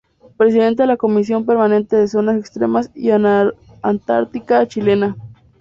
Preside 0.35 0.87
la 0.87 0.97
Comisión 0.97 1.45
Permanente 1.45 1.95
de 1.95 2.07
Zonas 2.07 2.35
Extremas 2.35 2.89
y 2.95 3.11
Antártica 3.11 4.67
Chilena. 4.67 5.15